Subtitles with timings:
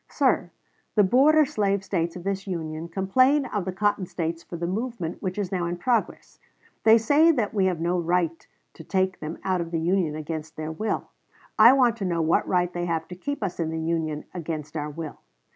[0.09, 0.49] Sir,
[0.95, 5.21] the border slave States of this Union complain of the Cotton States for the movement
[5.21, 6.39] which is now in progress.
[6.85, 10.55] They say that we have no right to take them out of the Union against
[10.55, 11.11] their will.
[11.59, 14.75] I want to know what right they have to keep us in the Union against
[14.75, 15.19] our will.